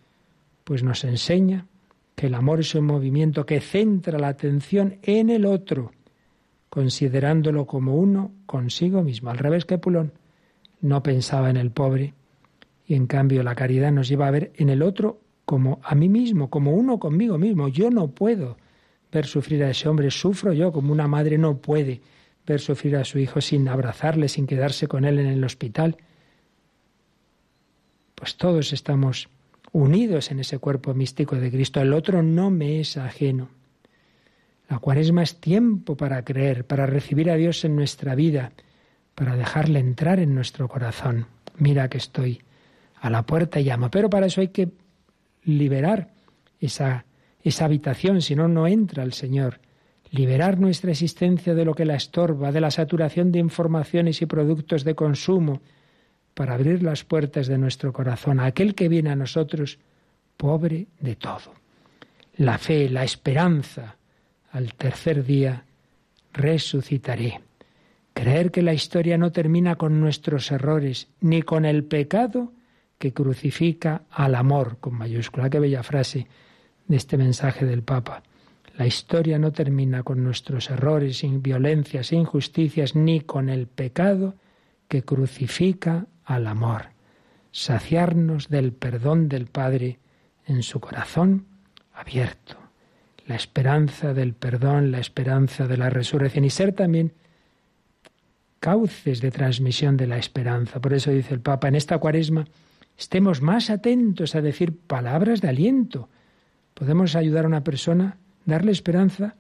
[0.65, 1.67] pues nos enseña
[2.19, 5.93] que el amor es un movimiento que centra la atención en el otro,
[6.69, 9.31] considerándolo como uno consigo mismo.
[9.31, 10.13] Al revés que Pulón
[10.81, 12.15] no pensaba en el pobre
[12.85, 16.09] y en cambio la caridad nos lleva a ver en el otro como a mí
[16.09, 17.69] mismo, como uno conmigo mismo.
[17.69, 18.57] Yo no puedo
[19.13, 22.01] ver sufrir a ese hombre, sufro yo como una madre no puede
[22.45, 25.97] ver sufrir a su hijo sin abrazarle, sin quedarse con él en el hospital.
[28.17, 29.29] Pues todos estamos
[29.73, 31.81] unidos en ese cuerpo místico de Cristo.
[31.81, 33.49] El otro no me es ajeno.
[34.69, 38.53] La cuaresma es tiempo para creer, para recibir a Dios en nuestra vida,
[39.15, 41.27] para dejarle entrar en nuestro corazón.
[41.57, 42.43] Mira que estoy
[43.01, 43.91] a la puerta y llamo.
[43.91, 44.71] Pero para eso hay que
[45.45, 46.11] liberar
[46.61, 47.07] esa,
[47.43, 49.61] esa habitación, si no, no entra el Señor.
[50.11, 54.85] Liberar nuestra existencia de lo que la estorba, de la saturación de informaciones y productos
[54.85, 55.61] de consumo,
[56.39, 59.81] para abrir las puertas de nuestro corazón a aquel que viene a nosotros
[60.37, 61.53] pobre de todo.
[62.37, 63.97] La fe, la esperanza,
[64.53, 65.65] al tercer día
[66.33, 67.41] resucitaré.
[68.15, 72.53] Creer que la historia no termina con nuestros errores, ni con el pecado
[72.99, 75.51] que crucifica al amor, con mayúscula.
[75.51, 76.29] Qué bella frase
[76.87, 78.23] de este mensaje del Papa.
[78.77, 84.37] La historia no termina con nuestros errores, sin violencias, injusticias, ni con el pecado
[84.87, 86.91] que crucifica al amor,
[87.53, 89.99] saciarnos del perdón del Padre
[90.47, 91.47] en su corazón
[91.95, 92.57] abierto,
[93.27, 97.15] la esperanza del perdón, la esperanza de la resurrección y ser también
[98.61, 100.81] cauces de transmisión de la esperanza.
[100.81, 102.45] Por eso dice el Papa, en esta cuaresma
[102.99, 106.11] estemos más atentos a decir palabras de aliento.
[106.75, 109.37] Podemos ayudar a una persona, darle esperanza,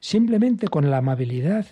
[0.00, 1.66] simplemente con la amabilidad,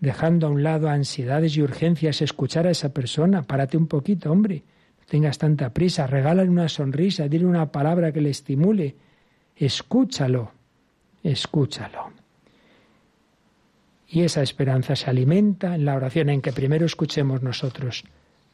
[0.00, 4.62] dejando a un lado ansiedades y urgencias, escuchar a esa persona, párate un poquito, hombre,
[5.00, 8.94] no tengas tanta prisa, regálale una sonrisa, dile una palabra que le estimule,
[9.56, 10.52] escúchalo,
[11.22, 12.12] escúchalo.
[14.10, 18.04] Y esa esperanza se alimenta en la oración en que primero escuchemos nosotros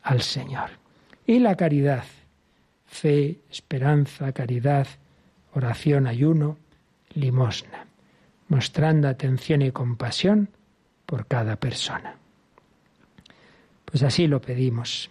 [0.02, 0.70] al Señor.
[1.26, 2.04] Y la caridad,
[2.86, 4.88] fe, esperanza, caridad,
[5.52, 6.58] oración, ayuno,
[7.14, 7.86] limosna,
[8.48, 10.48] mostrando atención y compasión
[11.06, 12.16] por cada persona.
[13.84, 15.10] Pues así lo pedimos,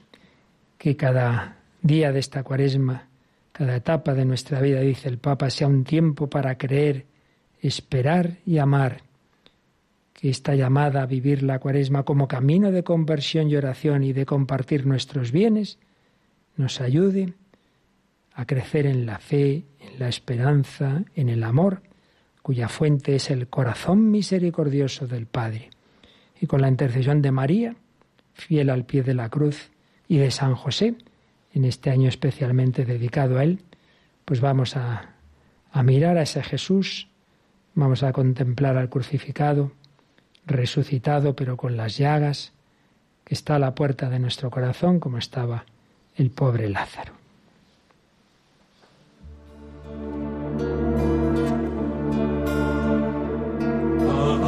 [0.77, 3.07] que cada día de esta cuaresma,
[3.51, 7.05] cada etapa de nuestra vida, dice el Papa, sea un tiempo para creer,
[7.61, 9.01] esperar y amar
[10.13, 14.25] que esta llamada a vivir la cuaresma como camino de conversión y oración y de
[14.25, 15.79] compartir nuestros bienes
[16.55, 17.33] nos ayude
[18.33, 21.81] a crecer en la fe, en la esperanza, en el amor,
[22.41, 25.69] cuya fuente es el corazón misericordioso del Padre.
[26.43, 27.77] Y con la intercesión de María,
[28.33, 29.71] fiel al pie de la cruz,
[30.09, 30.97] y de San José,
[31.53, 33.61] en este año especialmente dedicado a él,
[34.25, 35.13] pues vamos a,
[35.71, 37.07] a mirar a ese Jesús,
[37.75, 39.71] vamos a contemplar al crucificado,
[40.45, 42.51] resucitado pero con las llagas,
[43.23, 45.63] que está a la puerta de nuestro corazón como estaba
[46.17, 47.22] el pobre Lázaro.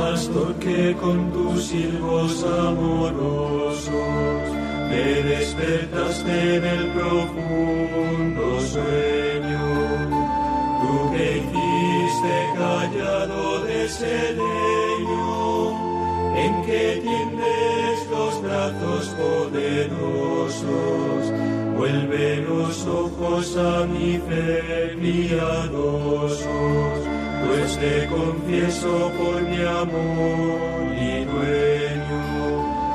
[0.05, 3.89] Pastor que con tus silbos amorosos
[4.89, 9.65] me despertaste del profundo sueño,
[10.79, 14.15] tú que hiciste callado de ese
[16.45, 20.65] en que tienes los brazos poderosos.
[21.77, 26.45] Vuelve los ojos a mi fe piadosos,
[27.55, 32.23] pues te confieso por mi amor y dueño,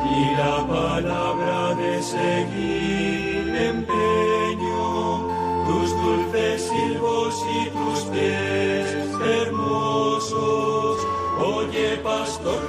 [0.04, 5.28] y la palabra de seguir empeño,
[5.66, 8.86] tus dulces silbos y tus pies
[9.24, 10.98] hermosos.
[11.38, 12.61] Oye, pastor,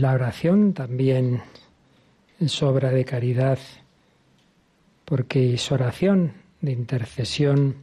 [0.00, 1.42] la oración también
[2.38, 3.58] es obra de caridad,
[5.04, 6.32] porque es oración
[6.62, 7.76] de intercesión,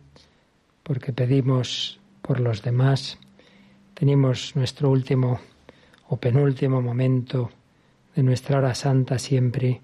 [0.81, 3.19] porque pedimos por los demás.
[3.93, 5.39] Tenemos nuestro último
[6.09, 7.51] o penúltimo momento
[8.15, 9.81] de nuestra hora santa siempre,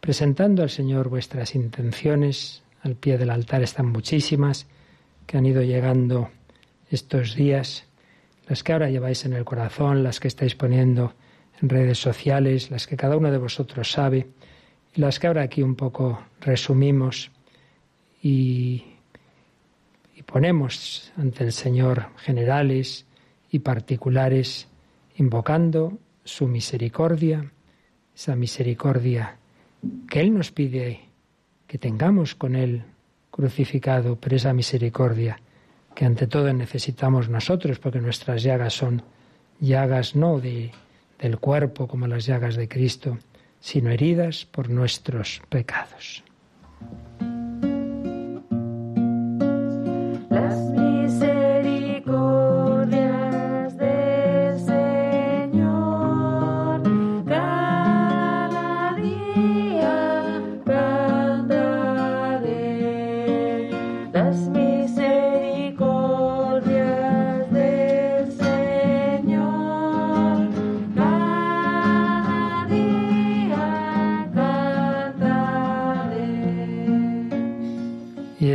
[0.00, 2.64] presentando al Señor vuestras intenciones.
[2.82, 4.66] Al pie del altar están muchísimas
[5.24, 6.30] que han ido llegando
[6.90, 7.84] estos días,
[8.48, 11.25] las que ahora lleváis en el corazón, las que estáis poniendo en
[11.60, 14.28] redes sociales, las que cada uno de vosotros sabe,
[14.94, 17.30] y las que ahora aquí un poco resumimos
[18.22, 18.84] y,
[20.14, 23.06] y ponemos ante el Señor generales
[23.50, 24.68] y particulares,
[25.16, 27.52] invocando su misericordia,
[28.14, 29.36] esa misericordia
[30.08, 31.00] que Él nos pide
[31.66, 32.84] que tengamos con Él
[33.30, 35.38] crucificado, pero esa misericordia
[35.94, 39.02] que ante todo necesitamos nosotros, porque nuestras llagas son
[39.60, 40.70] llagas no de
[41.18, 43.18] del cuerpo como las llagas de Cristo,
[43.60, 46.22] sino heridas por nuestros pecados.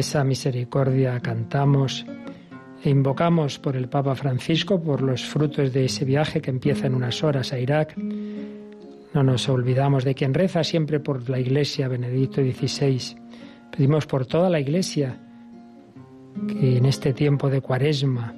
[0.02, 2.06] Esa misericordia cantamos
[2.84, 6.96] e invocamos por el Papa Francisco, por los frutos de ese viaje que empieza en
[6.96, 7.96] unas horas a Irak.
[9.14, 13.16] No nos olvidamos de quien reza siempre por la Iglesia, Benedicto XVI.
[13.72, 15.20] Pedimos por toda la Iglesia
[16.48, 18.34] que en este tiempo de cuaresma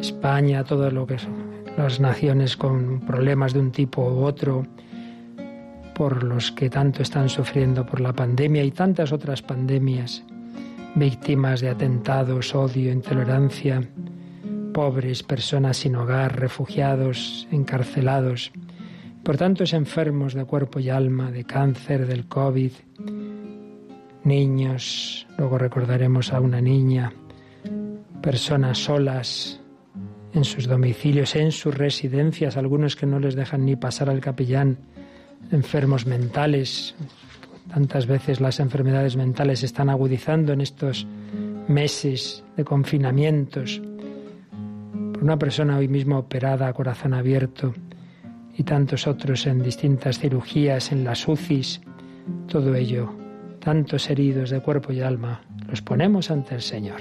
[0.00, 1.44] España, todo lo que son
[1.76, 4.66] las naciones con problemas de un tipo u otro,
[5.94, 10.24] por los que tanto están sufriendo por la pandemia y tantas otras pandemias,
[10.94, 13.82] víctimas de atentados, odio, intolerancia,
[14.72, 18.52] pobres, personas sin hogar, refugiados, encarcelados,
[19.22, 22.72] por tantos enfermos de cuerpo y alma, de cáncer, del COVID,
[24.24, 27.12] niños, luego recordaremos a una niña,
[28.22, 29.60] personas solas
[30.32, 34.78] en sus domicilios, en sus residencias, algunos que no les dejan ni pasar al capellán,
[35.52, 36.94] enfermos mentales.
[37.72, 41.06] Tantas veces las enfermedades mentales se están agudizando en estos
[41.68, 43.80] meses de confinamientos.
[45.12, 47.74] Por una persona hoy mismo operada a corazón abierto
[48.56, 51.80] y tantos otros en distintas cirugías, en las UCIs,
[52.48, 53.23] todo ello
[53.64, 57.00] tantos heridos de cuerpo y alma, los ponemos ante el Señor.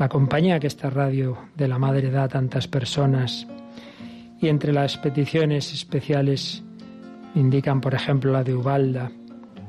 [0.00, 3.46] la compañía que esta radio de la Madre da a tantas personas.
[4.40, 6.64] Y entre las peticiones especiales
[7.34, 9.12] indican, por ejemplo, la de Ubalda,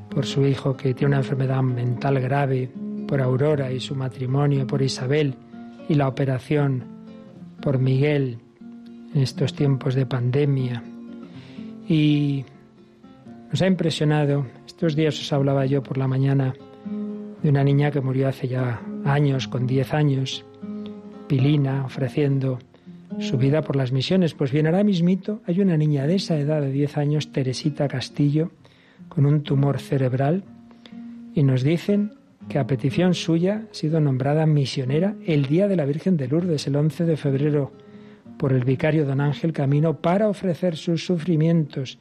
[0.08, 2.70] por su hijo que tiene una enfermedad mental grave,
[3.06, 5.34] por Aurora y su matrimonio, por Isabel
[5.86, 6.82] y la operación,
[7.60, 8.38] por Miguel
[9.14, 10.82] en estos tiempos de pandemia.
[11.86, 12.46] Y
[13.50, 16.54] nos ha impresionado, estos días os hablaba yo por la mañana
[17.42, 20.44] de una niña que murió hace ya años, con 10 años,
[21.28, 22.58] Pilina, ofreciendo
[23.20, 24.34] su vida por las misiones.
[24.34, 28.50] Pues bien, ahora mismito hay una niña de esa edad de 10 años, Teresita Castillo,
[29.08, 30.44] con un tumor cerebral
[31.34, 32.14] y nos dicen
[32.48, 36.66] que a petición suya ha sido nombrada misionera el día de la Virgen de Lourdes,
[36.66, 37.72] el 11 de febrero,
[38.38, 41.98] por el vicario don Ángel Camino para ofrecer sus sufrimientos,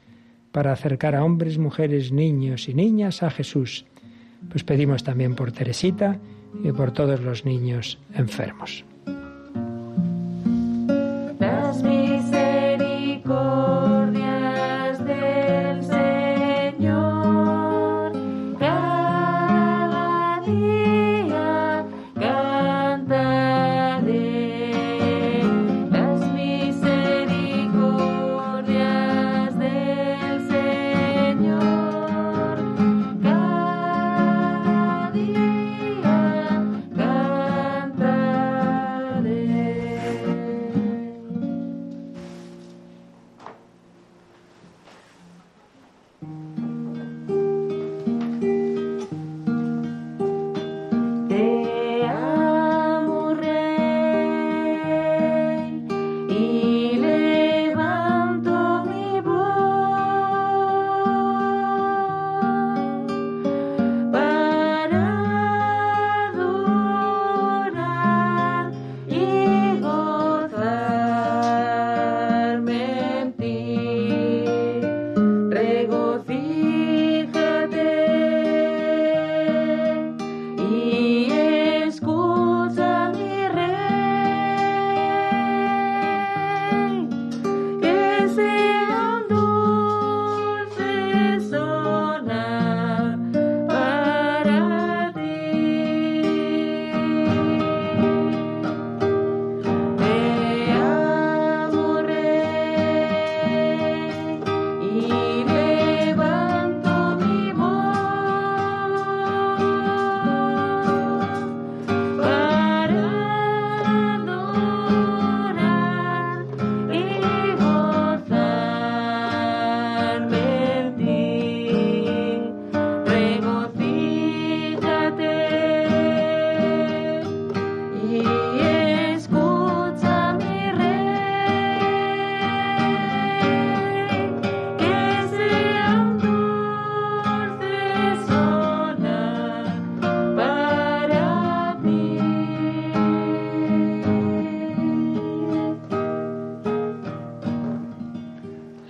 [0.51, 3.85] para acercar a hombres, mujeres, niños y niñas a Jesús.
[4.49, 6.19] Pues pedimos también por Teresita
[6.63, 8.83] y por todos los niños enfermos.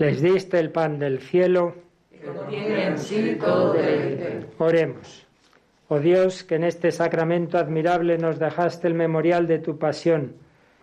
[0.02, 1.76] Les diste el pan del cielo.
[4.58, 5.28] Oremos.
[5.89, 10.34] Oh Dios, que en este sacramento admirable nos dejaste el memorial de tu pasión.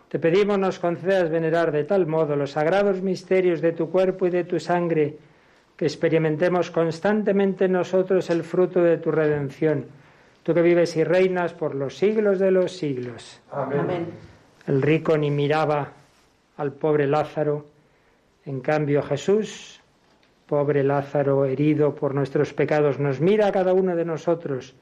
[0.09, 4.31] Te pedimos nos concedas venerar de tal modo los sagrados misterios de tu cuerpo y
[4.31, 5.17] de tu sangre,
[5.77, 9.87] que experimentemos constantemente en nosotros el fruto de tu redención.
[10.45, 13.41] Tú que vives y reinas por los siglos de los siglos.
[13.51, 14.07] Amén.
[14.69, 15.91] El rico ni miraba
[16.57, 17.78] al pobre Lázaro.
[18.49, 19.79] En cambio Jesús,
[20.47, 24.75] pobre Lázaro herido por nuestros pecados, nos mira a cada uno de nosotros.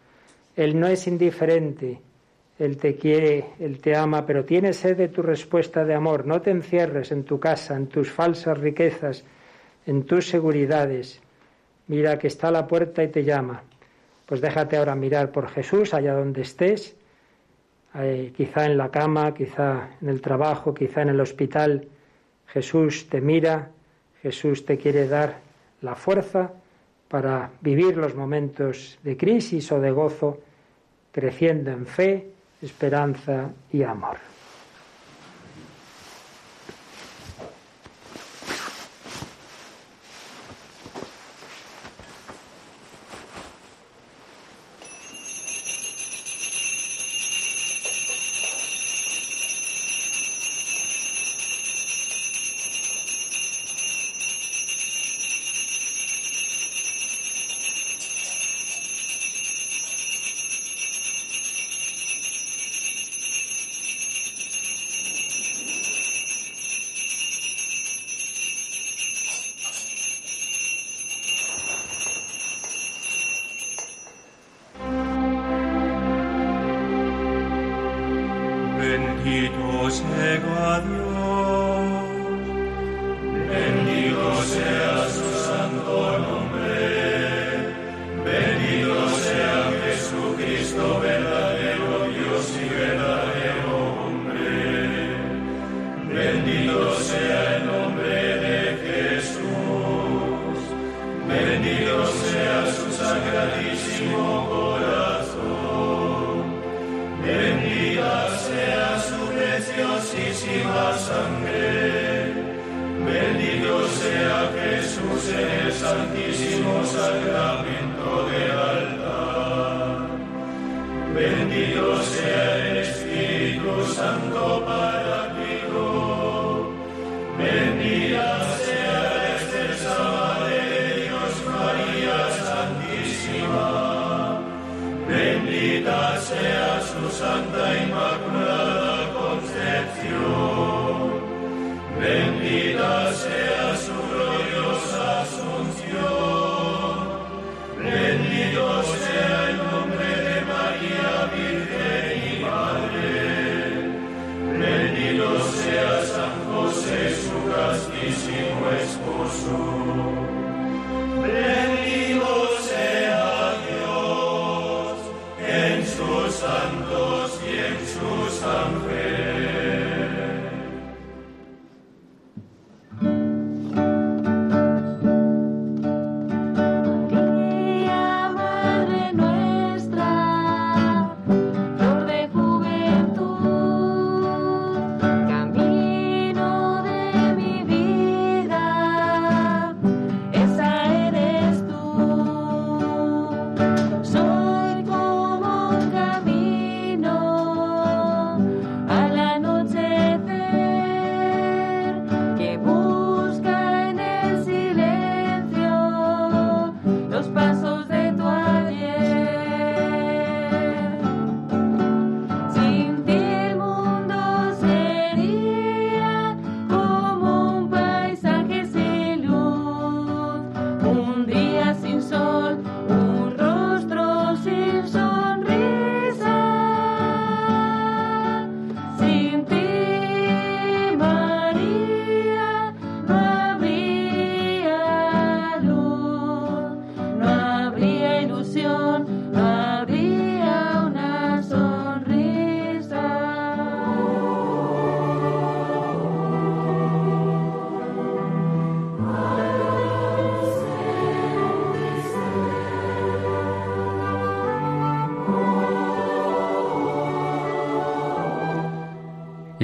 [0.54, 2.00] Él no es indiferente.
[2.60, 6.28] Él te quiere, Él te ama, pero tiene sed de tu respuesta de amor.
[6.28, 9.24] No te encierres en tu casa, en tus falsas riquezas,
[9.84, 11.20] en tus seguridades.
[11.88, 13.64] Mira que está a la puerta y te llama.
[14.26, 16.94] Pues déjate ahora mirar por Jesús allá donde estés,
[17.96, 21.88] eh, quizá en la cama, quizá en el trabajo, quizá en el hospital.
[22.48, 23.70] Jesús te mira,
[24.22, 25.40] Jesús te quiere dar
[25.82, 26.52] la fuerza
[27.08, 30.40] para vivir los momentos de crisis o de gozo,
[31.12, 32.26] creciendo en fe,
[32.60, 34.18] esperanza y amor.
[79.96, 81.05] 제관이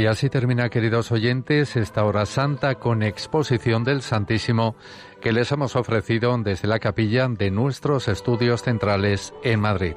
[0.03, 4.74] Y así termina, queridos oyentes, esta hora santa con exposición del Santísimo
[5.20, 9.94] que les hemos ofrecido desde la capilla de nuestros estudios centrales en Madrid.